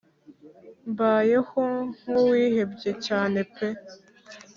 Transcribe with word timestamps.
Mbayeho 0.89 1.63
nkuwihebye 2.05 2.91
cyane 3.05 3.39
pee 3.53 3.79